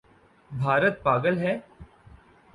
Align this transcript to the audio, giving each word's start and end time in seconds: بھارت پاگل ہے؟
بھارت 0.51 1.03
پاگل 1.03 1.37
ہے؟ 1.37 1.57